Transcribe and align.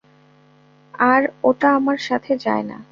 আর 0.93 1.21
ওটা 1.43 1.67
আমার 1.75 1.97
সাথে 2.07 2.33
যায় 2.37 2.63
না। 2.63 2.77